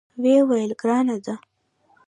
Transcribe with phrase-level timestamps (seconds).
[0.21, 1.35] ویې ویل: ګرانه ده.